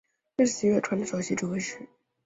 [0.35, 1.87] 这一时期乐团的首席指挥是。